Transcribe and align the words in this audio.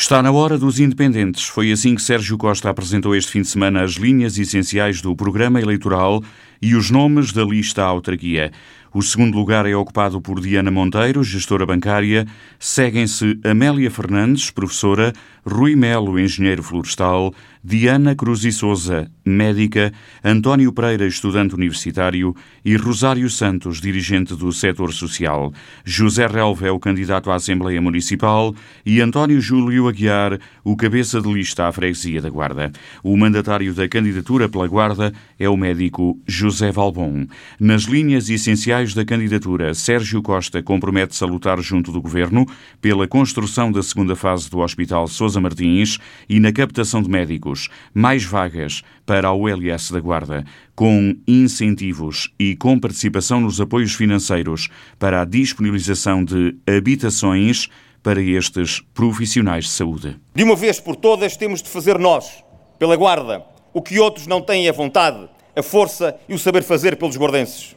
Está 0.00 0.22
na 0.22 0.32
hora 0.32 0.56
dos 0.56 0.80
independentes. 0.80 1.44
Foi 1.44 1.70
assim 1.70 1.94
que 1.94 2.00
Sérgio 2.00 2.38
Costa 2.38 2.70
apresentou 2.70 3.14
este 3.14 3.30
fim 3.30 3.42
de 3.42 3.48
semana 3.48 3.82
as 3.82 3.92
linhas 3.92 4.38
essenciais 4.38 5.02
do 5.02 5.14
programa 5.14 5.60
eleitoral 5.60 6.24
e 6.60 6.74
os 6.74 6.90
nomes 6.90 7.32
da 7.32 7.44
lista 7.44 7.82
autarquia. 7.82 8.50
O 8.92 9.02
segundo 9.02 9.36
lugar 9.36 9.66
é 9.66 9.74
ocupado 9.74 10.20
por 10.20 10.40
Diana 10.40 10.68
Monteiro, 10.68 11.22
gestora 11.22 11.64
bancária. 11.64 12.26
Seguem-se 12.58 13.38
Amélia 13.44 13.88
Fernandes, 13.88 14.50
professora, 14.50 15.12
Rui 15.46 15.76
Melo, 15.76 16.18
engenheiro 16.18 16.62
florestal, 16.62 17.32
Diana 17.62 18.16
Cruz 18.16 18.44
e 18.44 18.50
Souza, 18.50 19.10
médica, 19.24 19.92
António 20.24 20.72
Pereira, 20.72 21.06
estudante 21.06 21.54
universitário 21.54 22.34
e 22.64 22.74
Rosário 22.76 23.30
Santos, 23.30 23.80
dirigente 23.80 24.34
do 24.34 24.52
setor 24.52 24.92
social. 24.92 25.52
José 25.84 26.26
Relva 26.26 26.66
é 26.66 26.70
o 26.70 26.80
candidato 26.80 27.30
à 27.30 27.36
Assembleia 27.36 27.80
Municipal 27.80 28.54
e 28.84 29.00
António 29.00 29.40
Júlio 29.40 29.88
Aguiar, 29.88 30.38
o 30.64 30.76
cabeça 30.76 31.20
de 31.20 31.32
lista 31.32 31.68
à 31.68 31.72
freguesia 31.72 32.20
da 32.20 32.28
Guarda. 32.28 32.72
O 33.04 33.16
mandatário 33.16 33.72
da 33.72 33.88
candidatura 33.88 34.48
pela 34.48 34.66
Guarda 34.66 35.12
é 35.38 35.48
o 35.48 35.56
médico 35.56 36.18
José 36.26 36.49
Valbon. 36.72 37.26
Nas 37.58 37.82
linhas 37.82 38.28
essenciais 38.28 38.94
da 38.94 39.04
candidatura, 39.04 39.72
Sérgio 39.74 40.20
Costa 40.22 40.62
compromete-se 40.62 41.22
a 41.22 41.26
lutar 41.26 41.60
junto 41.60 41.92
do 41.92 42.00
Governo 42.00 42.46
pela 42.80 43.06
construção 43.06 43.70
da 43.70 43.82
segunda 43.82 44.16
fase 44.16 44.50
do 44.50 44.58
Hospital 44.58 45.06
Sousa 45.06 45.40
Martins 45.40 45.98
e 46.28 46.40
na 46.40 46.52
captação 46.52 47.02
de 47.02 47.08
médicos, 47.08 47.68
mais 47.94 48.24
vagas 48.24 48.82
para 49.06 49.28
a 49.28 49.34
ULS 49.34 49.90
da 49.90 50.00
Guarda, 50.00 50.44
com 50.74 51.14
incentivos 51.26 52.32
e 52.38 52.56
com 52.56 52.78
participação 52.78 53.40
nos 53.40 53.60
apoios 53.60 53.94
financeiros 53.94 54.68
para 54.98 55.22
a 55.22 55.24
disponibilização 55.24 56.24
de 56.24 56.56
habitações 56.66 57.68
para 58.02 58.20
estes 58.20 58.80
profissionais 58.94 59.64
de 59.64 59.70
saúde. 59.70 60.16
De 60.34 60.42
uma 60.42 60.56
vez 60.56 60.80
por 60.80 60.96
todas, 60.96 61.36
temos 61.36 61.62
de 61.62 61.68
fazer 61.68 61.98
nós, 61.98 62.42
pela 62.78 62.96
Guarda, 62.96 63.44
o 63.72 63.82
que 63.82 63.98
outros 63.98 64.26
não 64.26 64.40
têm 64.40 64.68
a 64.68 64.72
vontade, 64.72 65.28
a 65.60 65.62
força 65.62 66.18
e 66.28 66.34
o 66.34 66.38
saber 66.38 66.62
fazer 66.62 66.96
pelos 66.96 67.16
guardenses. 67.16 67.76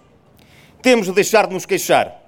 Temos 0.81 1.05
de 1.05 1.13
deixar 1.13 1.47
de 1.47 1.53
nos 1.53 1.65
queixar. 1.65 2.21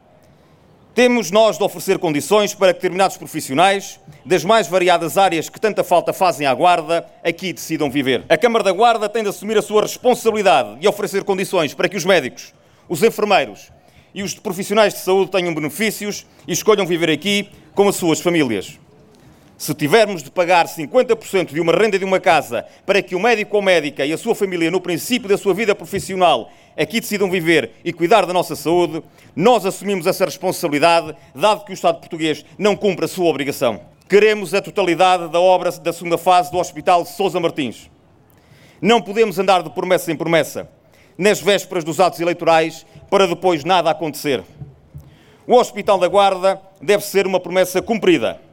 Temos 0.94 1.30
nós 1.30 1.58
de 1.58 1.64
oferecer 1.64 2.00
condições 2.00 2.53
para 2.53 2.73
que 2.73 2.80
determinados 2.80 3.17
profissionais, 3.17 4.00
das 4.25 4.45
mais 4.45 4.67
variadas 4.67 5.17
áreas 5.17 5.50
que 5.50 5.59
tanta 5.59 5.84
falta 5.84 6.14
fazem 6.14 6.47
à 6.47 6.53
Guarda, 6.53 7.06
aqui 7.22 7.52
decidam 7.52 7.89
viver. 7.89 8.23
A 8.30 8.38
Câmara 8.38 8.64
da 8.64 8.72
Guarda 8.72 9.09
tem 9.09 9.22
de 9.22 9.28
assumir 9.28 9.58
a 9.58 9.62
sua 9.62 9.81
responsabilidade 9.81 10.78
e 10.80 10.88
oferecer 10.88 11.25
condições 11.25 11.73
para 11.73 11.90
que 11.90 11.97
os 11.97 12.06
médicos, 12.06 12.53
os 12.88 13.03
enfermeiros 13.03 13.72
e 14.14 14.23
os 14.23 14.36
profissionais 14.36 14.94
de 14.94 15.00
saúde 15.00 15.31
tenham 15.31 15.53
benefícios 15.53 16.25
e 16.47 16.53
escolham 16.53 16.86
viver 16.86 17.09
aqui 17.09 17.50
com 17.73 17.90
as 17.90 17.97
suas 17.97 18.22
famílias. 18.22 18.80
Se 19.58 19.73
tivermos 19.73 20.22
de 20.22 20.30
pagar 20.30 20.66
50% 20.66 21.53
de 21.53 21.61
uma 21.61 21.72
renda 21.72 21.98
de 21.98 22.03
uma 22.03 22.20
casa 22.20 22.66
para 22.86 23.02
que 23.02 23.16
o 23.16 23.20
médico 23.20 23.56
ou 23.56 23.62
médica 23.62 24.06
e 24.06 24.12
a 24.12 24.17
sua 24.17 24.36
família, 24.36 24.70
no 24.70 24.81
princípio 24.81 25.30
da 25.30 25.38
sua 25.38 25.53
vida 25.53 25.73
profissional, 25.73 26.52
aqui 26.78 27.00
decidam 27.00 27.31
viver 27.31 27.72
e 27.84 27.94
cuidar 27.94 28.25
da 28.25 28.34
nossa 28.34 28.53
saúde, 28.53 29.02
nós 29.34 29.66
assumimos 29.66 30.08
essa 30.08 30.25
responsabilidade, 30.25 31.16
dado 31.34 31.64
que 31.64 31.72
o 31.72 31.73
Estado 31.73 32.00
português 32.00 32.44
não 32.58 32.75
cumpre 32.75 33.06
a 33.06 33.08
sua 33.08 33.28
obrigação. 33.28 33.80
Queremos 34.09 34.53
a 34.53 34.62
totalidade 34.62 35.30
da 35.30 35.39
obra 35.39 35.72
da 35.72 35.94
segunda 35.94 36.17
fase 36.17 36.52
do 36.52 36.58
Hospital 36.58 37.06
Sousa 37.06 37.40
Martins. 37.40 37.90
Não 38.81 39.02
podemos 39.02 39.40
andar 39.40 39.64
de 39.64 39.69
promessa 39.69 40.12
em 40.12 40.17
promessa, 40.17 40.69
nas 41.17 41.40
vésperas 41.40 41.86
dos 41.86 42.02
atos 42.02 42.19
eleitorais, 42.19 42.86
para 43.09 43.25
depois 43.25 43.64
nada 43.64 43.90
acontecer. 43.90 44.44
O 45.47 45.56
Hospital 45.56 45.97
da 45.97 46.09
Guarda 46.09 46.62
deve 46.81 47.06
ser 47.06 47.25
uma 47.25 47.40
promessa 47.40 47.81
cumprida 47.81 48.44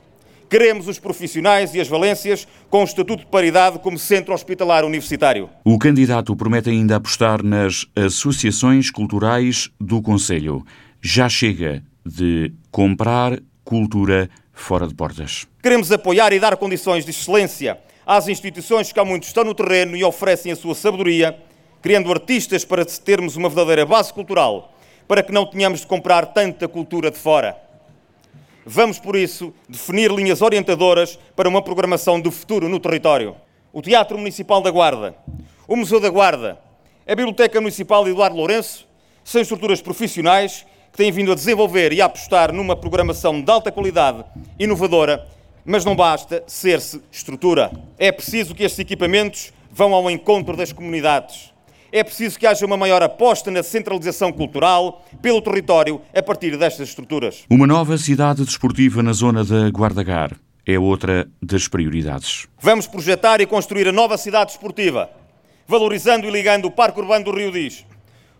Queremos 0.52 0.86
os 0.86 0.98
profissionais 0.98 1.74
e 1.74 1.80
as 1.80 1.88
valências 1.88 2.46
com 2.68 2.82
o 2.82 2.84
Estatuto 2.84 3.24
de 3.24 3.30
Paridade 3.30 3.78
como 3.78 3.98
centro 3.98 4.34
hospitalar 4.34 4.84
universitário. 4.84 5.48
O 5.64 5.78
candidato 5.78 6.36
promete 6.36 6.68
ainda 6.68 6.96
apostar 6.96 7.42
nas 7.42 7.86
associações 7.96 8.90
culturais 8.90 9.70
do 9.80 10.02
Conselho. 10.02 10.62
Já 11.00 11.26
chega 11.26 11.82
de 12.04 12.52
comprar 12.70 13.38
cultura 13.64 14.28
fora 14.52 14.86
de 14.86 14.94
portas. 14.94 15.46
Queremos 15.62 15.90
apoiar 15.90 16.34
e 16.34 16.38
dar 16.38 16.58
condições 16.58 17.06
de 17.06 17.12
excelência 17.12 17.78
às 18.04 18.28
instituições 18.28 18.92
que 18.92 19.00
há 19.00 19.04
muito 19.06 19.22
estão 19.22 19.44
no 19.44 19.54
terreno 19.54 19.96
e 19.96 20.04
oferecem 20.04 20.52
a 20.52 20.56
sua 20.56 20.74
sabedoria, 20.74 21.34
criando 21.80 22.12
artistas 22.12 22.62
para 22.62 22.84
termos 22.84 23.36
uma 23.36 23.48
verdadeira 23.48 23.86
base 23.86 24.12
cultural, 24.12 24.76
para 25.08 25.22
que 25.22 25.32
não 25.32 25.46
tenhamos 25.46 25.80
de 25.80 25.86
comprar 25.86 26.26
tanta 26.26 26.68
cultura 26.68 27.10
de 27.10 27.16
fora. 27.16 27.61
Vamos, 28.64 28.98
por 28.98 29.16
isso, 29.16 29.52
definir 29.68 30.10
linhas 30.12 30.40
orientadoras 30.40 31.18
para 31.34 31.48
uma 31.48 31.60
programação 31.60 32.20
do 32.20 32.30
futuro 32.30 32.68
no 32.68 32.78
território. 32.78 33.34
O 33.72 33.82
Teatro 33.82 34.16
Municipal 34.16 34.60
da 34.60 34.70
Guarda, 34.70 35.16
o 35.66 35.74
Museu 35.74 35.98
da 35.98 36.08
Guarda, 36.08 36.58
a 37.06 37.14
Biblioteca 37.14 37.60
Municipal 37.60 38.06
Eduardo 38.06 38.36
Lourenço 38.36 38.86
são 39.24 39.40
estruturas 39.40 39.82
profissionais 39.82 40.64
que 40.92 40.98
têm 40.98 41.10
vindo 41.10 41.32
a 41.32 41.34
desenvolver 41.34 41.92
e 41.92 42.00
a 42.00 42.04
apostar 42.04 42.52
numa 42.52 42.76
programação 42.76 43.40
de 43.40 43.50
alta 43.50 43.72
qualidade, 43.72 44.24
inovadora, 44.58 45.26
mas 45.64 45.84
não 45.84 45.96
basta 45.96 46.44
ser-se 46.46 47.02
estrutura. 47.10 47.70
É 47.98 48.12
preciso 48.12 48.54
que 48.54 48.62
estes 48.62 48.78
equipamentos 48.78 49.52
vão 49.72 49.92
ao 49.92 50.08
encontro 50.10 50.56
das 50.56 50.72
comunidades 50.72 51.51
é 51.92 52.02
preciso 52.02 52.38
que 52.38 52.46
haja 52.46 52.64
uma 52.64 52.76
maior 52.76 53.02
aposta 53.02 53.50
na 53.50 53.62
centralização 53.62 54.32
cultural 54.32 55.04
pelo 55.20 55.42
território 55.42 56.00
a 56.14 56.22
partir 56.22 56.56
destas 56.56 56.88
estruturas. 56.88 57.44
Uma 57.50 57.66
nova 57.66 57.98
cidade 57.98 58.44
desportiva 58.44 59.02
na 59.02 59.12
zona 59.12 59.44
da 59.44 59.68
Guardagar 59.68 60.34
é 60.66 60.78
outra 60.78 61.28
das 61.40 61.68
prioridades. 61.68 62.48
Vamos 62.58 62.86
projetar 62.86 63.42
e 63.42 63.46
construir 63.46 63.86
a 63.86 63.92
nova 63.92 64.16
cidade 64.16 64.52
desportiva, 64.52 65.10
valorizando 65.68 66.26
e 66.26 66.30
ligando 66.30 66.64
o 66.64 66.70
Parque 66.70 66.98
Urbano 66.98 67.26
do 67.26 67.36
Rio 67.36 67.52
Diz, 67.52 67.84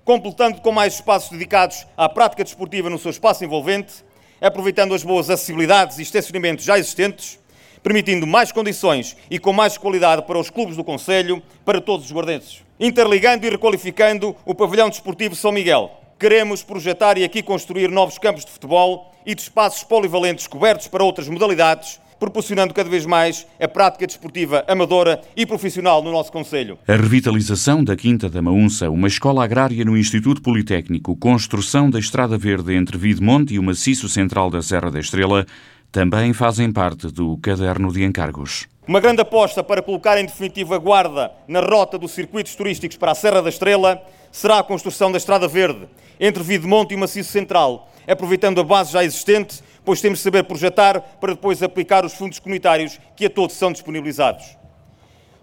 completando 0.03 0.63
com 0.63 0.73
mais 0.73 0.95
espaços 0.95 1.31
dedicados 1.31 1.87
à 1.95 2.09
prática 2.09 2.43
desportiva 2.43 2.89
no 2.89 2.99
seu 2.99 3.11
espaço 3.11 3.45
envolvente, 3.45 4.03
aproveitando 4.41 4.95
as 4.95 5.05
boas 5.05 5.29
acessibilidades 5.29 5.99
e 5.99 6.03
estacionamentos 6.03 6.65
já 6.65 6.79
existentes, 6.79 7.39
permitindo 7.83 8.27
mais 8.27 8.51
condições 8.51 9.15
e 9.31 9.39
com 9.39 9.53
mais 9.53 9.77
qualidade 9.77 10.23
para 10.23 10.39
os 10.39 10.49
clubes 10.49 10.77
do 10.77 10.85
Conselho, 10.85 11.43
para 11.65 11.81
todos 11.81 12.07
os 12.07 12.13
guardenses 12.13 12.63
interligando 12.83 13.47
e 13.47 13.51
requalificando 13.51 14.35
o 14.45 14.57
pavilhão 14.57 14.91
desportivo 14.91 15.37
São 15.37 15.53
Miguel. 15.53 15.89
Queremos 16.19 16.65
projetar 16.65 17.17
e 17.17 17.23
aqui 17.23 17.41
construir 17.41 17.89
novos 17.89 18.19
campos 18.19 18.45
de 18.45 18.51
futebol 18.51 19.15
e 19.25 19.37
de 19.37 19.43
espaços 19.43 19.85
polivalentes 19.85 20.49
cobertos 20.49 20.89
para 20.89 21.05
outras 21.05 21.29
modalidades, 21.29 22.01
proporcionando 22.19 22.75
cada 22.75 22.91
vez 22.91 23.07
mais 23.07 23.47
a 23.61 23.69
prática 23.69 24.05
desportiva 24.05 24.65
amadora 24.67 25.21
e 25.37 25.47
profissional 25.47 26.03
no 26.03 26.11
nosso 26.11 26.33
Conselho. 26.33 26.77
A 26.89 26.97
revitalização 26.97 27.85
da 27.85 27.95
Quinta 27.95 28.29
da 28.29 28.43
Maunça, 28.43 28.91
uma 28.91 29.07
escola 29.07 29.45
agrária 29.45 29.85
no 29.85 29.97
Instituto 29.97 30.43
Politécnico, 30.43 31.17
construção 31.17 31.89
da 31.89 32.01
Estrada 32.01 32.37
Verde 32.37 32.75
entre 32.75 32.99
Videmonte 32.99 33.55
e 33.55 33.61
o 33.61 33.63
maciço 33.63 34.09
central 34.09 34.51
da 34.51 34.61
Serra 34.61 34.91
da 34.91 34.99
Estrela, 34.99 35.47
também 35.93 36.33
fazem 36.33 36.73
parte 36.73 37.09
do 37.09 37.37
caderno 37.39 37.93
de 37.93 38.03
encargos. 38.03 38.72
Uma 38.87 38.99
grande 38.99 39.23
aposta 39.23 39.63
para 39.63 39.81
colocar 39.81 40.19
em 40.19 40.27
definitiva 40.27 40.77
guarda 40.77 41.31
na 41.47 41.61
rota 41.61 41.97
dos 41.97 42.11
circuitos 42.11 42.57
turísticos 42.57 42.97
para 42.97 43.13
a 43.13 43.15
Serra 43.15 43.41
da 43.41 43.49
Estrela 43.49 44.03
será 44.33 44.59
a 44.59 44.63
construção 44.65 45.13
da 45.13 45.19
Estrada 45.19 45.47
Verde 45.47 45.89
entre 46.19 46.43
Videmonte 46.43 46.93
e 46.93 46.97
Maciço 46.97 47.31
Central, 47.31 47.89
aproveitando 48.09 48.61
a 48.61 48.65
base 48.65 48.93
já 48.93 49.05
existente, 49.05 49.63
pois 49.85 50.01
temos 50.01 50.19
de 50.19 50.25
saber 50.25 50.43
projetar 50.43 51.01
para 51.21 51.33
depois 51.33 51.63
aplicar 51.63 52.05
os 52.05 52.15
fundos 52.15 52.41
comunitários 52.41 52.99
que 53.15 53.27
a 53.27 53.31
todos 53.31 53.55
são 53.55 53.71
disponibilizados. 53.71 54.57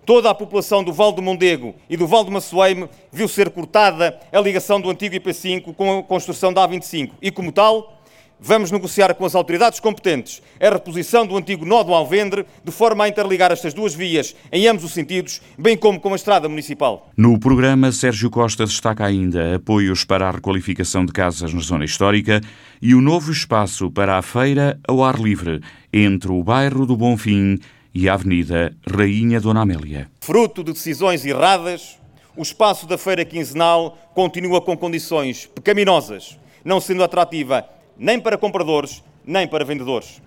Toda 0.06 0.30
a 0.30 0.36
população 0.36 0.84
do 0.84 0.92
Val 0.92 1.14
do 1.14 1.22
Mondego 1.22 1.76
e 1.90 1.96
do 1.96 2.08
Val 2.08 2.26
do 2.26 2.32
Maçoeime 2.32 2.90
viu 3.10 3.30
ser 3.30 3.50
cortada 3.52 4.20
a 4.34 4.42
ligação 4.42 4.82
do 4.82 4.90
antigo 4.90 5.16
IP5 5.16 5.74
com 5.76 6.00
a 6.00 6.04
construção 6.04 6.52
da 6.52 6.68
A25 6.68 7.12
e, 7.22 7.32
como 7.32 7.54
tal, 7.54 7.99
Vamos 8.42 8.72
negociar 8.72 9.14
com 9.16 9.26
as 9.26 9.36
autoridades 9.36 9.82
competentes 9.82 10.42
a 10.62 10.70
reposição 10.70 11.28
do 11.28 11.36
antigo 11.36 11.66
nó 11.66 11.84
do 11.84 11.94
Alvendre, 11.94 12.46
de 12.64 12.72
forma 12.72 13.04
a 13.04 13.10
interligar 13.10 13.52
estas 13.52 13.74
duas 13.74 13.94
vias 13.94 14.34
em 14.50 14.66
ambos 14.66 14.86
os 14.86 14.94
sentidos, 14.94 15.42
bem 15.58 15.76
como 15.76 16.00
com 16.00 16.14
a 16.14 16.16
estrada 16.16 16.48
municipal. 16.48 17.10
No 17.18 17.38
programa, 17.38 17.92
Sérgio 17.92 18.30
Costa 18.30 18.66
destaca 18.66 19.06
ainda 19.06 19.56
apoios 19.56 20.06
para 20.06 20.30
a 20.30 20.32
requalificação 20.32 21.06
de 21.06 21.12
casas 21.12 21.54
na 21.54 21.60
zona 21.60 21.84
histórica 21.84 22.40
e 22.82 22.96
o 22.96 23.02
novo 23.02 23.30
espaço 23.30 23.92
para 23.92 24.18
a 24.18 24.22
feira 24.22 24.80
ao 24.88 25.04
ar 25.04 25.20
livre, 25.20 25.60
entre 25.92 26.32
o 26.32 26.42
bairro 26.42 26.86
do 26.86 26.96
Bonfim 26.96 27.60
e 27.94 28.08
a 28.08 28.14
Avenida 28.14 28.74
Rainha 28.90 29.42
Dona 29.42 29.62
Amélia. 29.62 30.10
Fruto 30.22 30.64
de 30.64 30.72
decisões 30.72 31.26
erradas, 31.26 32.00
o 32.38 32.42
espaço 32.42 32.88
da 32.88 32.98
feira 32.98 33.26
quinzenal 33.26 33.98
continua 34.14 34.62
com 34.62 34.78
condições 34.78 35.46
pecaminosas, 35.48 36.40
não 36.64 36.80
sendo 36.80 37.04
atrativa 37.04 37.66
nem 38.00 38.20
para 38.20 38.38
compradores, 38.38 39.04
nem 39.26 39.46
para 39.46 39.66
vendedores. 39.66 40.22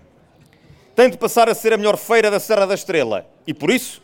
Tem 0.94 1.08
de 1.08 1.16
passar 1.16 1.48
a 1.48 1.54
ser 1.54 1.72
a 1.72 1.78
melhor 1.78 1.96
feira 1.96 2.30
da 2.30 2.38
Serra 2.38 2.66
da 2.66 2.74
Estrela 2.74 3.26
e, 3.46 3.54
por 3.54 3.70
isso, 3.70 4.02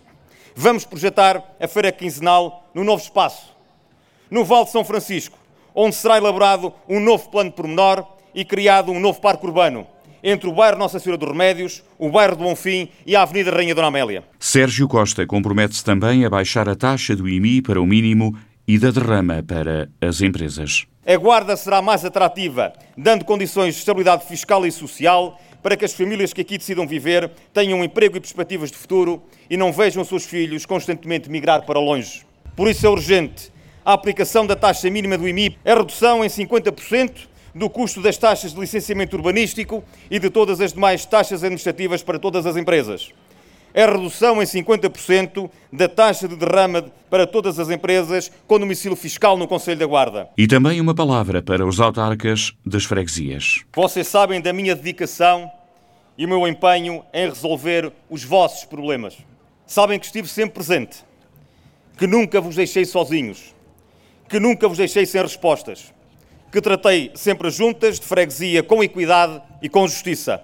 vamos 0.56 0.87
projetar 0.87 1.44
a 1.61 1.69
feira 1.69 1.93
quinzenal 1.93 2.69
no 2.75 2.82
novo 2.82 3.03
espaço, 3.03 3.55
no 4.31 4.43
Vale 4.43 4.65
de 4.65 4.70
São 4.70 4.82
Francisco, 4.82 5.38
onde 5.75 5.94
será 5.94 6.17
elaborado 6.17 6.73
um 6.88 6.99
novo 6.99 7.29
plano 7.29 7.50
de 7.50 7.56
pormenor 7.56 8.06
e 8.35 8.44
criado 8.44 8.91
um 8.91 8.99
novo 8.99 9.20
parque 9.20 9.44
urbano, 9.44 9.87
entre 10.23 10.49
o 10.49 10.53
bairro 10.53 10.79
Nossa 10.79 10.99
Senhora 10.99 11.19
dos 11.19 11.29
Remédios, 11.29 11.82
o 11.99 12.11
bairro 12.11 12.37
do 12.37 12.44
Bonfim 12.44 12.88
e 13.06 13.15
a 13.15 13.23
Avenida 13.23 13.50
Rainha 13.50 13.75
Dona 13.75 13.88
Amélia. 13.88 14.25
Sérgio 14.41 14.88
Costa 14.88 15.26
compromete-se 15.26 15.85
também 15.85 16.25
a 16.25 16.31
baixar 16.31 16.69
a 16.69 16.75
taxa 16.75 17.15
do 17.15 17.29
IMI 17.29 17.62
para 17.62 17.81
o 17.81 17.87
mínimo 17.87 18.37
e 18.69 18.79
da 18.79 18.91
derrama 18.91 19.43
para 19.43 19.88
as 19.99 20.20
empresas. 20.20 20.87
A 21.06 21.17
Guarda 21.17 21.56
será 21.56 21.81
mais 21.81 22.05
atrativa, 22.05 22.75
dando 22.99 23.25
condições 23.25 23.73
de 23.73 23.81
estabilidade 23.81 24.26
fiscal 24.26 24.67
e 24.67 24.70
social 24.70 25.41
para 25.62 25.75
que 25.75 25.87
as 25.87 25.94
famílias 25.94 26.35
que 26.35 26.43
aqui 26.43 26.59
decidam 26.59 26.87
viver 26.87 27.31
tenham 27.55 27.79
um 27.79 27.85
emprego 27.85 28.19
e 28.19 28.20
perspectivas 28.20 28.70
de 28.70 28.76
futuro 28.76 29.23
e 29.49 29.56
não 29.56 29.73
vejam 29.73 30.05
seus 30.05 30.26
filhos 30.26 30.67
constantemente 30.67 31.31
migrar 31.31 31.65
para 31.65 31.81
longe. 31.81 32.26
Por 32.55 32.69
isso 32.69 32.87
é 32.87 32.91
urgente 32.91 33.50
a 33.82 33.94
aplicação 33.94 34.47
da 34.47 34.55
taxa 34.55 34.91
mínima 34.91 35.17
do 35.17 35.26
IMI, 35.26 35.56
a 35.65 35.75
redução 35.75 36.23
em 36.23 36.29
50% 36.29 37.26
do 37.55 37.70
custo 37.70 38.03
das 38.03 38.19
taxas 38.19 38.53
de 38.53 38.61
licenciamento 38.61 39.17
urbanístico 39.17 39.82
e 40.11 40.19
de 40.19 40.29
todas 40.29 40.61
as 40.61 40.75
demais 40.75 41.06
taxas 41.06 41.43
administrativas 41.43 42.03
para 42.03 42.19
todas 42.19 42.44
as 42.44 42.55
empresas. 42.55 43.15
A 43.75 43.87
redução 43.87 44.43
em 44.43 44.47
50% 44.47 45.50
da 45.73 45.88
taxa 45.88 46.26
de 46.26 46.37
derrama 46.37 46.85
para 47.11 47.26
todas 47.26 47.59
as 47.59 47.70
empresas 47.70 48.31
com 48.47 48.59
domicílio 48.59 48.97
fiscal 48.97 49.37
no 49.37 49.47
Conselho 49.47 49.79
da 49.79 49.87
Guarda. 49.87 50.29
E 50.37 50.47
também 50.47 50.81
uma 50.81 50.94
palavra 50.94 51.43
para 51.43 51.67
os 51.67 51.81
autarcas 51.81 52.53
das 52.65 52.85
freguesias. 52.85 53.65
Vocês 53.75 54.06
sabem 54.09 54.41
da 54.41 54.53
minha 54.53 54.75
dedicação 54.75 55.50
e 56.17 56.25
o 56.25 56.29
meu 56.29 56.47
empenho 56.49 57.05
em 57.12 57.29
resolver 57.29 57.93
os 58.11 58.25
vossos 58.25 58.65
problemas. 58.65 59.17
Sabem 59.67 59.99
que 59.99 60.06
estive 60.06 60.26
sempre 60.26 60.55
presente, 60.55 61.05
que 61.97 62.06
nunca 62.06 62.41
vos 62.41 62.56
deixei 62.56 62.85
sozinhos, 62.85 63.55
que 64.29 64.41
nunca 64.41 64.67
vos 64.67 64.79
deixei 64.79 65.05
sem 65.05 65.23
respostas 65.23 65.93
que 66.50 66.61
tratei 66.61 67.11
sempre 67.15 67.50
juntas, 67.50 68.00
de 68.00 68.06
freguesia, 68.06 68.62
com 68.62 68.82
equidade 68.82 69.41
e 69.61 69.69
com 69.69 69.87
justiça. 69.87 70.43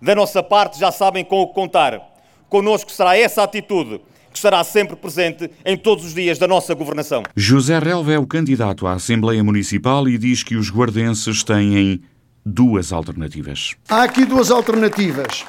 Da 0.00 0.14
nossa 0.14 0.42
parte, 0.42 0.78
já 0.78 0.92
sabem 0.92 1.24
com 1.24 1.40
o 1.40 1.48
que 1.48 1.54
contar. 1.54 2.07
Connosco 2.48 2.90
será 2.90 3.16
essa 3.16 3.42
atitude 3.42 4.00
que 4.30 4.36
estará 4.36 4.62
sempre 4.64 4.96
presente 4.96 5.50
em 5.64 5.76
todos 5.76 6.04
os 6.04 6.14
dias 6.14 6.38
da 6.38 6.46
nossa 6.46 6.74
governação. 6.74 7.22
José 7.36 7.78
Relva 7.78 8.12
é 8.12 8.18
o 8.18 8.26
candidato 8.26 8.86
à 8.86 8.94
Assembleia 8.94 9.42
Municipal 9.44 10.08
e 10.08 10.16
diz 10.16 10.42
que 10.42 10.56
os 10.56 10.70
guardenses 10.70 11.42
têm 11.42 12.02
duas 12.44 12.92
alternativas. 12.92 13.74
Há 13.88 14.04
aqui 14.04 14.24
duas 14.24 14.50
alternativas. 14.50 15.44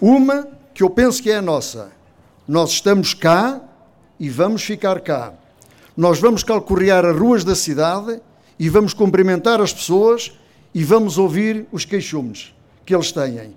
Uma 0.00 0.48
que 0.72 0.82
eu 0.82 0.88
penso 0.88 1.22
que 1.22 1.30
é 1.30 1.36
a 1.36 1.42
nossa. 1.42 1.90
Nós 2.46 2.70
estamos 2.70 3.12
cá 3.12 3.60
e 4.18 4.28
vamos 4.30 4.62
ficar 4.62 5.00
cá. 5.00 5.34
Nós 5.96 6.18
vamos 6.18 6.42
calcorrear 6.42 7.04
as 7.04 7.16
ruas 7.16 7.44
da 7.44 7.54
cidade 7.54 8.20
e 8.58 8.68
vamos 8.68 8.94
cumprimentar 8.94 9.60
as 9.60 9.72
pessoas 9.72 10.32
e 10.74 10.82
vamos 10.84 11.18
ouvir 11.18 11.66
os 11.72 11.84
queixumes 11.84 12.54
que 12.86 12.94
eles 12.94 13.12
têm. 13.12 13.54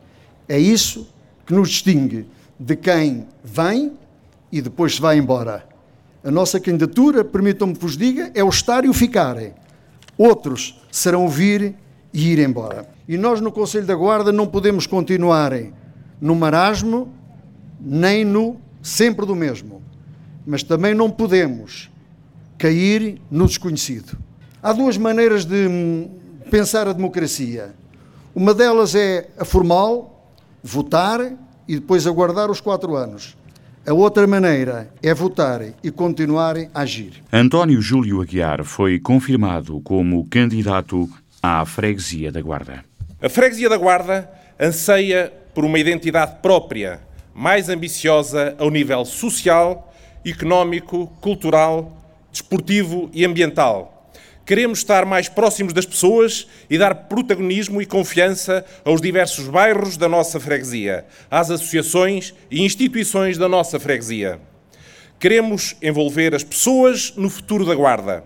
É 0.49 0.59
isso 0.59 1.07
que 1.45 1.53
nos 1.53 1.69
distingue 1.69 2.27
de 2.59 2.75
quem 2.75 3.27
vem 3.43 3.93
e 4.51 4.61
depois 4.61 4.95
se 4.95 5.01
vai 5.01 5.17
embora. 5.17 5.67
A 6.23 6.29
nossa 6.29 6.59
candidatura, 6.59 7.23
permitam-me 7.23 7.73
que 7.73 7.81
vos 7.81 7.97
diga, 7.97 8.31
é 8.35 8.43
o 8.43 8.49
estar 8.49 8.85
e 8.85 8.89
o 8.89 8.93
ficar. 8.93 9.37
Outros 10.17 10.79
serão 10.91 11.27
vir 11.27 11.73
e 12.13 12.31
ir 12.31 12.39
embora. 12.39 12.87
E 13.07 13.17
nós 13.17 13.41
no 13.41 13.51
Conselho 13.51 13.85
da 13.85 13.95
Guarda 13.95 14.31
não 14.31 14.45
podemos 14.45 14.85
continuar 14.85 15.51
no 16.19 16.35
marasmo, 16.35 17.11
nem 17.79 18.23
no 18.23 18.57
sempre 18.83 19.25
do 19.25 19.35
mesmo. 19.35 19.81
Mas 20.45 20.61
também 20.61 20.93
não 20.93 21.09
podemos 21.09 21.89
cair 22.57 23.19
no 23.31 23.47
desconhecido. 23.47 24.17
Há 24.61 24.73
duas 24.73 24.97
maneiras 24.97 25.45
de 25.45 25.67
hum, 25.67 26.09
pensar 26.51 26.87
a 26.87 26.93
democracia. 26.93 27.73
Uma 28.35 28.53
delas 28.53 28.93
é 28.93 29.29
a 29.37 29.43
formal, 29.43 30.10
votar 30.63 31.33
e 31.67 31.75
depois 31.75 32.05
aguardar 32.05 32.49
os 32.49 32.59
quatro 32.59 32.95
anos. 32.95 33.35
A 33.85 33.93
outra 33.93 34.27
maneira 34.27 34.93
é 35.01 35.13
votar 35.13 35.61
e 35.83 35.89
continuar 35.89 36.55
a 36.73 36.81
agir. 36.81 37.23
António 37.33 37.81
Júlio 37.81 38.21
Aguiar 38.21 38.63
foi 38.63 38.99
confirmado 38.99 39.81
como 39.81 40.27
candidato 40.29 41.09
à 41.41 41.65
Freguesia 41.65 42.31
da 42.31 42.41
Guarda. 42.41 42.85
A 43.21 43.27
Freguesia 43.27 43.69
da 43.69 43.77
Guarda 43.77 44.29
anseia 44.59 45.33
por 45.55 45.65
uma 45.65 45.79
identidade 45.79 46.35
própria, 46.41 47.01
mais 47.33 47.69
ambiciosa 47.69 48.55
ao 48.59 48.69
nível 48.69 49.03
social, 49.03 49.91
económico, 50.23 51.07
cultural, 51.19 51.97
desportivo 52.31 53.09
e 53.11 53.25
ambiental 53.25 54.00
Queremos 54.45 54.79
estar 54.79 55.05
mais 55.05 55.29
próximos 55.29 55.71
das 55.71 55.85
pessoas 55.85 56.47
e 56.69 56.77
dar 56.77 56.95
protagonismo 56.95 57.81
e 57.81 57.85
confiança 57.85 58.65
aos 58.83 58.99
diversos 58.99 59.47
bairros 59.47 59.97
da 59.97 60.09
nossa 60.09 60.39
freguesia, 60.39 61.05
às 61.29 61.51
associações 61.51 62.33
e 62.49 62.63
instituições 62.63 63.37
da 63.37 63.47
nossa 63.47 63.79
freguesia. 63.79 64.39
Queremos 65.19 65.75
envolver 65.81 66.33
as 66.33 66.43
pessoas 66.43 67.13
no 67.15 67.29
futuro 67.29 67.63
da 67.63 67.75
Guarda. 67.75 68.23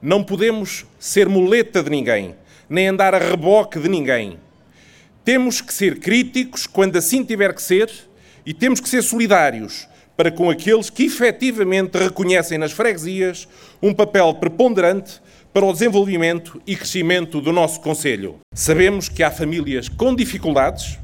Não 0.00 0.22
podemos 0.22 0.86
ser 0.98 1.28
muleta 1.28 1.82
de 1.82 1.90
ninguém, 1.90 2.36
nem 2.68 2.86
andar 2.86 3.14
a 3.14 3.18
reboque 3.18 3.80
de 3.80 3.88
ninguém. 3.88 4.38
Temos 5.24 5.60
que 5.60 5.74
ser 5.74 5.98
críticos 5.98 6.66
quando 6.66 6.96
assim 6.96 7.24
tiver 7.24 7.52
que 7.52 7.62
ser 7.62 7.90
e 8.46 8.54
temos 8.54 8.80
que 8.80 8.88
ser 8.88 9.02
solidários 9.02 9.88
para 10.16 10.30
com 10.30 10.48
aqueles 10.48 10.88
que 10.88 11.04
efetivamente 11.04 11.98
reconhecem 11.98 12.58
nas 12.58 12.72
freguesias 12.72 13.48
um 13.82 13.92
papel 13.92 14.34
preponderante 14.34 15.20
para 15.52 15.64
o 15.64 15.72
desenvolvimento 15.72 16.62
e 16.64 16.76
crescimento 16.76 17.40
do 17.40 17.52
nosso 17.52 17.80
Conselho. 17.80 18.38
Sabemos 18.54 19.08
que 19.08 19.22
há 19.22 19.32
famílias 19.32 19.88
com 19.88 20.14
dificuldades, 20.14 20.96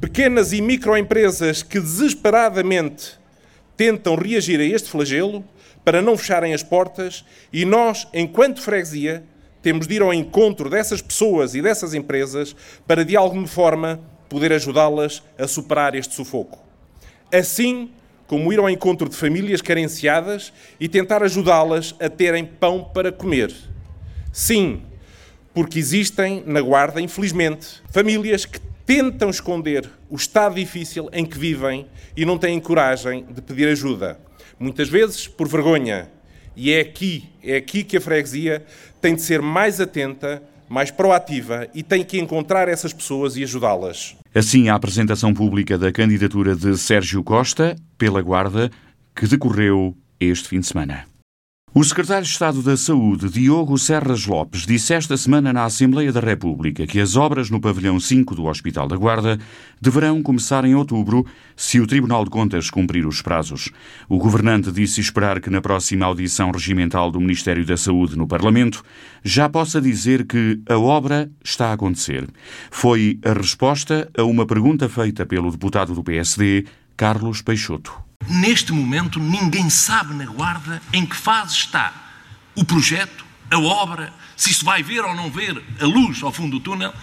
pequenas 0.00 0.52
e 0.52 0.62
microempresas 0.62 1.62
que 1.62 1.78
desesperadamente 1.78 3.18
tentam 3.76 4.14
reagir 4.14 4.58
a 4.60 4.64
este 4.64 4.88
flagelo 4.88 5.44
para 5.84 6.00
não 6.00 6.16
fecharem 6.16 6.54
as 6.54 6.62
portas 6.62 7.24
e 7.52 7.66
nós, 7.66 8.08
enquanto 8.14 8.62
freguesia, 8.62 9.24
temos 9.60 9.86
de 9.86 9.96
ir 9.96 10.02
ao 10.02 10.14
encontro 10.14 10.70
dessas 10.70 11.02
pessoas 11.02 11.54
e 11.54 11.60
dessas 11.60 11.92
empresas 11.92 12.56
para, 12.86 13.04
de 13.04 13.14
alguma 13.14 13.46
forma, 13.46 14.00
poder 14.26 14.54
ajudá-las 14.54 15.22
a 15.38 15.46
superar 15.46 15.94
este 15.94 16.14
sufoco. 16.14 16.58
Assim 17.30 17.90
como 18.26 18.50
ir 18.52 18.58
ao 18.58 18.70
encontro 18.70 19.06
de 19.06 19.16
famílias 19.16 19.60
carenciadas 19.60 20.50
e 20.80 20.88
tentar 20.88 21.22
ajudá-las 21.22 21.94
a 22.00 22.08
terem 22.08 22.46
pão 22.46 22.82
para 22.82 23.12
comer 23.12 23.52
Sim, 24.32 24.80
porque 25.52 25.78
existem 25.78 26.42
na 26.46 26.62
Guarda, 26.62 27.00
infelizmente, 27.00 27.82
famílias 27.90 28.46
que 28.46 28.58
tentam 28.86 29.28
esconder 29.28 29.88
o 30.08 30.16
estado 30.16 30.54
difícil 30.54 31.08
em 31.12 31.24
que 31.24 31.38
vivem 31.38 31.86
e 32.16 32.24
não 32.24 32.38
têm 32.38 32.58
coragem 32.58 33.26
de 33.30 33.42
pedir 33.42 33.68
ajuda. 33.68 34.18
Muitas 34.58 34.88
vezes 34.88 35.28
por 35.28 35.46
vergonha. 35.46 36.10
E 36.56 36.72
é 36.72 36.80
aqui, 36.80 37.28
é 37.42 37.56
aqui 37.56 37.84
que 37.84 37.96
a 37.96 38.00
freguesia 38.00 38.64
tem 39.00 39.14
de 39.14 39.22
ser 39.22 39.40
mais 39.40 39.80
atenta, 39.80 40.42
mais 40.68 40.90
proativa 40.90 41.68
e 41.74 41.82
tem 41.82 42.02
que 42.02 42.18
encontrar 42.18 42.68
essas 42.68 42.92
pessoas 42.92 43.36
e 43.36 43.42
ajudá-las. 43.42 44.16
Assim, 44.34 44.68
a 44.68 44.74
apresentação 44.74 45.32
pública 45.34 45.76
da 45.76 45.92
candidatura 45.92 46.56
de 46.56 46.76
Sérgio 46.78 47.22
Costa 47.22 47.76
pela 47.98 48.22
Guarda, 48.22 48.70
que 49.14 49.26
decorreu 49.26 49.96
este 50.18 50.48
fim 50.48 50.60
de 50.60 50.66
semana. 50.66 51.11
O 51.74 51.82
secretário 51.82 52.22
de 52.22 52.28
Estado 52.28 52.60
da 52.60 52.76
Saúde, 52.76 53.30
Diogo 53.30 53.78
Serras 53.78 54.26
Lopes, 54.26 54.66
disse 54.66 54.92
esta 54.92 55.16
semana 55.16 55.54
na 55.54 55.64
Assembleia 55.64 56.12
da 56.12 56.20
República 56.20 56.86
que 56.86 57.00
as 57.00 57.16
obras 57.16 57.48
no 57.48 57.62
pavilhão 57.62 57.98
5 57.98 58.34
do 58.34 58.44
Hospital 58.44 58.86
da 58.86 58.94
Guarda 58.94 59.38
deverão 59.80 60.22
começar 60.22 60.66
em 60.66 60.74
outubro 60.74 61.24
se 61.56 61.80
o 61.80 61.86
Tribunal 61.86 62.24
de 62.24 62.30
Contas 62.30 62.68
cumprir 62.68 63.06
os 63.06 63.22
prazos. 63.22 63.70
O 64.06 64.18
governante 64.18 64.70
disse 64.70 65.00
esperar 65.00 65.40
que 65.40 65.48
na 65.48 65.62
próxima 65.62 66.04
audição 66.04 66.50
regimental 66.50 67.10
do 67.10 67.18
Ministério 67.18 67.64
da 67.64 67.78
Saúde 67.78 68.18
no 68.18 68.28
Parlamento 68.28 68.84
já 69.24 69.48
possa 69.48 69.80
dizer 69.80 70.26
que 70.26 70.60
a 70.68 70.78
obra 70.78 71.30
está 71.42 71.68
a 71.68 71.72
acontecer. 71.72 72.28
Foi 72.70 73.18
a 73.24 73.32
resposta 73.32 74.10
a 74.14 74.24
uma 74.24 74.44
pergunta 74.44 74.90
feita 74.90 75.24
pelo 75.24 75.50
deputado 75.50 75.94
do 75.94 76.04
PSD, 76.04 76.66
Carlos 76.98 77.40
Peixoto. 77.40 78.11
Neste 78.28 78.72
momento, 78.72 79.18
ninguém 79.18 79.68
sabe 79.68 80.14
na 80.14 80.26
Guarda 80.26 80.80
em 80.92 81.04
que 81.04 81.16
fase 81.16 81.54
está 81.54 81.92
o 82.54 82.64
projeto, 82.64 83.24
a 83.50 83.58
obra, 83.58 84.12
se 84.36 84.50
isso 84.50 84.64
vai 84.64 84.82
ver 84.82 85.04
ou 85.04 85.14
não 85.14 85.30
ver 85.30 85.62
a 85.80 85.84
luz 85.84 86.22
ao 86.22 86.32
fundo 86.32 86.58
do 86.58 86.60
túnel 86.60 86.94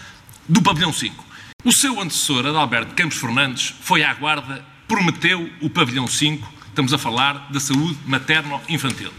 do 0.47 0.61
pavilhão 0.61 0.91
5. 0.91 1.25
O 1.63 1.71
seu 1.71 1.99
antecessor, 1.99 2.45
Adalberto 2.45 2.95
Campos 2.95 3.17
Fernandes, 3.17 3.73
foi 3.81 4.03
à 4.03 4.13
Guarda, 4.13 4.65
prometeu 4.87 5.49
o 5.61 5.69
pavilhão 5.69 6.07
5, 6.07 6.51
estamos 6.67 6.93
a 6.93 6.97
falar 6.97 7.49
da 7.51 7.59
saúde 7.59 7.97
materno-infantil. 8.05 9.13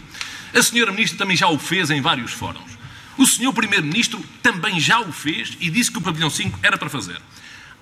A 0.53 0.61
senhora 0.61 0.91
Ministra 0.91 1.17
também 1.17 1.37
já 1.37 1.47
o 1.47 1.57
fez 1.57 1.89
em 1.89 2.01
vários 2.01 2.33
fóruns. 2.33 2.71
O 3.17 3.25
senhor 3.25 3.53
Primeiro-Ministro 3.53 4.23
também 4.41 4.79
já 4.79 4.99
o 4.99 5.11
fez 5.11 5.55
e 5.59 5.69
disse 5.69 5.91
que 5.91 5.97
o 5.97 6.01
pavilhão 6.01 6.29
5 6.29 6.59
era 6.63 6.77
para 6.77 6.89
fazer. 6.89 7.21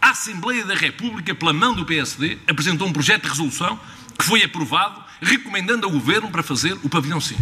A 0.02 0.12
Assembleia 0.12 0.66
da 0.66 0.76
República, 0.76 1.34
pela 1.34 1.54
mão 1.54 1.74
do 1.74 1.86
PSD, 1.86 2.38
apresentou 2.48 2.88
um 2.88 2.94
projeto 2.94 3.24
de 3.24 3.30
resolução 3.30 3.80
que 4.20 4.26
foi 4.26 4.44
aprovado, 4.44 5.02
recomendando 5.22 5.86
ao 5.86 5.92
Governo 5.92 6.30
para 6.30 6.44
fazer 6.44 6.74
o 6.84 6.90
pavilhão 6.90 7.22
5. 7.22 7.42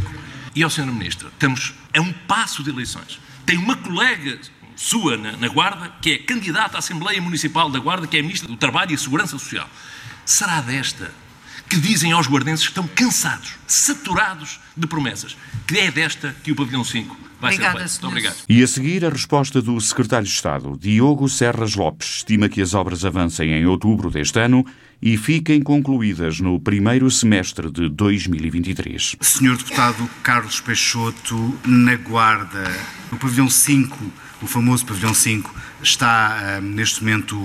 E 0.53 0.61
ao 0.61 0.69
Sr. 0.69 0.85
Ministro, 0.85 1.27
estamos 1.29 1.73
a 1.91 1.99
um 1.99 2.13
passo 2.13 2.63
de 2.63 2.69
eleições. 2.69 3.19
Tem 3.47 3.57
uma 3.57 3.75
colega 3.75 4.39
sua 4.75 5.17
na, 5.17 5.31
na 5.37 5.47
Guarda, 5.47 5.91
que 5.99 6.11
é 6.11 6.17
candidata 6.19 6.77
à 6.77 6.79
Assembleia 6.79 7.19
Municipal 7.19 7.67
da 7.71 7.79
Guarda, 7.79 8.05
que 8.05 8.15
é 8.15 8.21
Ministra 8.21 8.47
do 8.47 8.55
Trabalho 8.55 8.93
e 8.93 8.97
Segurança 8.97 9.39
Social. 9.39 9.67
Será 10.23 10.61
desta 10.61 11.11
que 11.67 11.79
dizem 11.79 12.11
aos 12.11 12.27
guardenses 12.27 12.65
que 12.65 12.71
estão 12.71 12.87
cansados, 12.87 13.55
saturados 13.65 14.59
de 14.75 14.85
promessas, 14.85 15.35
que 15.67 15.79
é 15.79 15.91
desta 15.91 16.35
que 16.43 16.51
o 16.51 16.55
Pavilhão 16.55 16.83
5 16.83 17.17
vai 17.41 17.53
Obrigada, 17.55 17.79
ser 17.79 17.89
feito. 17.89 18.01
Muito 18.03 18.07
obrigado. 18.07 18.37
E 18.47 18.63
a 18.63 18.67
seguir, 18.67 19.03
a 19.03 19.09
resposta 19.09 19.61
do 19.61 19.81
Secretário 19.81 20.27
de 20.27 20.33
Estado, 20.33 20.77
Diogo 20.79 21.27
Serras 21.27 21.75
Lopes, 21.75 22.17
estima 22.17 22.47
que 22.47 22.61
as 22.61 22.73
obras 22.73 23.03
avancem 23.03 23.51
em 23.51 23.65
outubro 23.65 24.09
deste 24.11 24.39
ano 24.39 24.63
e 25.01 25.17
fiquem 25.17 25.61
concluídas 25.61 26.39
no 26.39 26.59
primeiro 26.59 27.09
semestre 27.09 27.71
de 27.71 27.89
2023. 27.89 29.15
Senhor 29.21 29.57
Deputado 29.57 30.09
Carlos 30.23 30.59
Peixoto, 30.59 31.57
na 31.65 31.95
Guarda, 31.95 32.65
no 33.11 33.17
pavilhão 33.17 33.49
5, 33.49 33.97
o 34.41 34.47
famoso 34.47 34.85
pavilhão 34.85 35.13
5, 35.13 35.53
está 35.81 36.59
neste 36.61 37.03
momento 37.03 37.35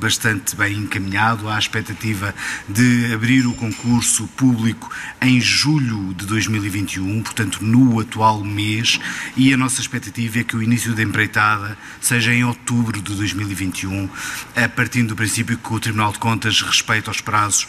bastante 0.00 0.54
bem 0.56 0.76
encaminhado. 0.76 1.48
Há 1.48 1.56
a 1.56 1.58
expectativa 1.58 2.34
de 2.68 3.12
abrir 3.12 3.46
o 3.46 3.54
concurso 3.54 4.26
público 4.28 4.90
em 5.20 5.40
julho 5.40 6.14
de 6.14 6.26
2021, 6.26 7.22
portanto, 7.22 7.64
no 7.64 8.00
atual 8.00 8.44
mês, 8.44 9.00
e 9.36 9.52
a 9.52 9.56
nossa 9.56 9.80
expectativa 9.80 10.40
é 10.40 10.44
que 10.44 10.56
o 10.56 10.62
início 10.62 10.94
da 10.94 11.02
empreitada 11.02 11.76
seja 12.00 12.32
em 12.32 12.44
outubro 12.44 13.00
de 13.00 13.14
2021, 13.14 14.08
a 14.54 14.68
partir 14.68 15.02
do 15.04 15.16
princípio 15.16 15.56
que 15.56 15.72
o 15.72 15.80
Tribunal 15.80 16.12
de 16.12 16.18
Contas 16.18 16.60
respeita 16.60 17.10
os 17.10 17.20
prazos 17.20 17.66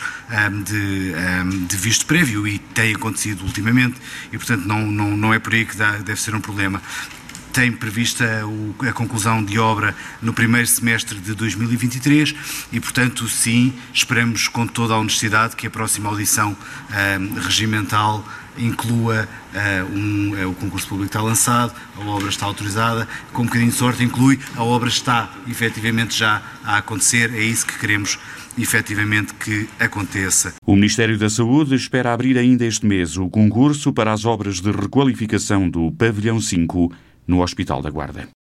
de, 0.66 1.14
de 1.68 1.78
visto 1.78 2.06
prévio 2.06 2.48
e 2.48 2.60
tem 2.60 2.94
acontecido 2.94 3.44
ultimamente, 3.44 3.96
e 4.32 4.38
portanto 4.38 4.66
não, 4.66 4.86
não, 4.86 5.18
não 5.18 5.34
é 5.34 5.40
por 5.40 5.54
aí 5.54 5.66
que 5.66 5.76
deve 5.76 6.20
ser 6.20 6.36
um 6.36 6.42
problema 6.42 6.82
tem 7.58 7.72
prevista 7.72 8.24
a 8.88 8.94
conclusão 8.94 9.44
de 9.44 9.58
obra 9.58 9.96
no 10.22 10.32
primeiro 10.32 10.68
semestre 10.68 11.18
de 11.20 11.34
2023 11.34 12.36
e, 12.72 12.80
portanto, 12.80 13.28
sim, 13.28 13.74
esperamos 13.92 14.48
com 14.48 14.68
toda 14.68 14.94
a 14.94 15.00
honestidade 15.00 15.56
que 15.56 15.66
a 15.66 15.70
próxima 15.72 16.08
audição 16.08 16.52
uh, 16.52 17.40
regimental 17.40 18.24
inclua 18.60 19.28
uh, 19.28 19.92
um, 19.92 20.34
uh, 20.36 20.52
o 20.52 20.54
concurso 20.54 20.88
público 20.88 21.10
está 21.10 21.20
lançado, 21.20 21.74
a 21.96 22.02
obra 22.02 22.30
está 22.30 22.46
autorizada, 22.46 23.08
com 23.34 23.42
um 23.42 23.46
bocadinho 23.46 23.72
de 23.72 23.76
sorte 23.76 24.04
inclui, 24.04 24.40
a 24.56 24.64
obra 24.64 24.88
está 24.88 25.34
efetivamente 25.48 26.16
já 26.16 26.44
a 26.64 26.78
acontecer, 26.78 27.34
é 27.34 27.42
isso 27.42 27.66
que 27.66 27.80
queremos 27.80 28.20
efetivamente 28.56 29.34
que 29.34 29.68
aconteça. 29.80 30.54
O 30.64 30.76
Ministério 30.76 31.18
da 31.18 31.30
Saúde 31.30 31.74
espera 31.74 32.14
abrir 32.14 32.38
ainda 32.38 32.66
este 32.66 32.86
mês 32.86 33.18
o 33.18 33.28
concurso 33.30 33.92
para 33.92 34.14
as 34.14 34.26
obras 34.26 34.62
de 34.62 34.72
requalificação 34.72 35.68
do 35.68 35.92
Pavilhão 35.92 36.40
5 36.40 36.92
no 37.28 37.42
Hospital 37.42 37.82
da 37.82 37.90
Guarda. 37.90 38.37